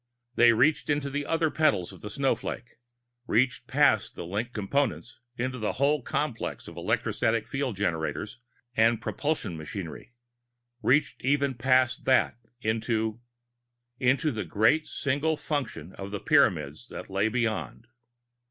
[0.33, 2.77] They reached into the other petals of the snowflake,
[3.27, 8.39] reached past the linked Components into the whole complex of electrostatic field generators
[8.75, 10.09] and propulsion machinery,
[10.81, 13.21] reached even past that into
[13.99, 17.85] Into the great single function of the Pyramids that lay beyond.